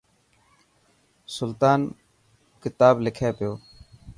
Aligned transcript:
سلطان 1.35 1.79
ڪتا 2.61 2.89
لکي 3.05 3.29
پيو. 3.37 3.51